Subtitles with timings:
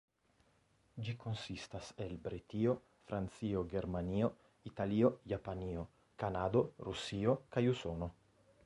[1.07, 2.73] Ĝi konsistas el Britio,
[3.11, 4.31] Francio, Germanio,
[4.73, 5.87] Italio, Japanio,
[6.25, 8.13] Kanado, Rusio kaj Usono.